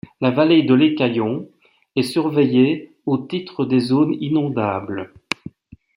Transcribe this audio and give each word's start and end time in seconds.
La 0.19 0.31
vallée 0.31 0.63
de 0.63 0.73
l'Écaillon 0.73 1.47
est 1.95 2.01
surveillée 2.01 2.95
au 3.05 3.19
titre 3.19 3.65
des 3.65 3.79
zones 3.79 4.15
inondables. 4.19 5.13